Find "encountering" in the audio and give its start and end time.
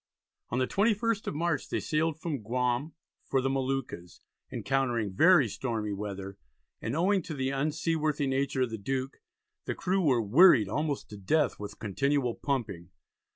4.51-5.13